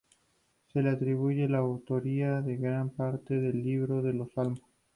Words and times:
Se 0.73 0.81
le 0.81 0.89
atribuye 0.89 1.47
la 1.47 1.59
autoría 1.59 2.41
de 2.41 2.57
gran 2.57 2.89
parte 2.89 3.35
del 3.39 3.63
"Libro 3.63 4.01
de 4.01 4.13
los 4.13 4.31
Salmos". 4.33 4.63